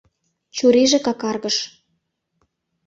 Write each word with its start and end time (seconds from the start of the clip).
Чурийже 0.55 0.99
какаргыш. 1.05 1.57